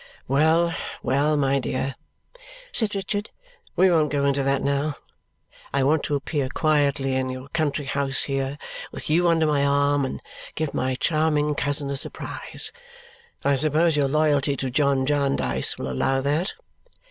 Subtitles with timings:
[0.27, 0.73] "Well,
[1.03, 1.93] well, my dear,"
[2.71, 3.29] said Richard,
[3.75, 4.95] "we won't go into that now.
[5.71, 8.57] I want to appear quietly in your country house here,
[8.91, 10.19] with you under my arm, and
[10.55, 12.71] give my charming cousin a surprise.
[13.45, 16.53] I suppose your loyalty to John Jarndyce will allow that?"